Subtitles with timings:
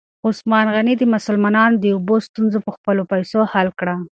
[0.27, 3.95] عثمان غني د مسلمانانو د اوبو ستونزه په خپلو پیسو حل کړه.